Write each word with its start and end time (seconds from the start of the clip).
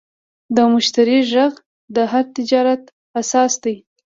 د 0.55 0.57
مشتری 0.73 1.19
غږ 1.33 1.53
د 1.95 1.97
هر 2.11 2.23
تجارت 2.35 2.81
اساس 3.21 3.53
دی. 3.63 3.75